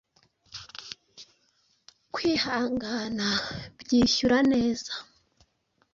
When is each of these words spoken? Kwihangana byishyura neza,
Kwihangana 2.13 3.29
byishyura 3.79 4.37
neza, 4.51 4.93